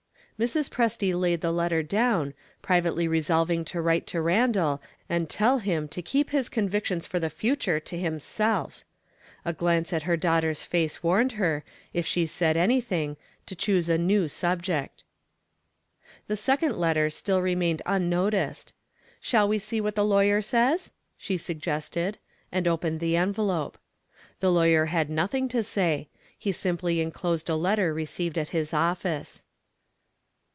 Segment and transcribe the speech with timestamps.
[0.43, 0.69] Mrs.
[0.71, 6.01] Presty laid the letter down, privately resolving to write to Randal, and tell him to
[6.01, 8.83] keep his convictions for the future to himself.
[9.45, 13.99] A glance at her daughter's face warned her, if she said anything, to choose a
[13.99, 15.03] new subject.
[16.25, 18.73] The second letter still remained unnoticed.
[19.19, 22.17] "Shall we see what the lawyer says?" she suggested
[22.51, 23.77] and opened the envelope.
[24.39, 26.09] The lawyer had nothing to say.
[26.35, 29.45] He simply inclosed a letter received at his office.